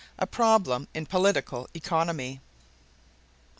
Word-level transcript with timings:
A 0.17 0.25
Problem 0.25 0.87
in 0.95 1.05
Political 1.05 1.67
Economy. 1.75 2.39